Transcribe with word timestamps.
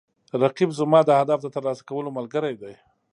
رقیب 0.41 0.69
زما 0.79 0.99
د 1.05 1.09
هدف 1.19 1.39
د 1.43 1.47
ترلاسه 1.55 1.83
کولو 1.89 2.09
ملګری 2.17 2.55
دی 2.61 2.73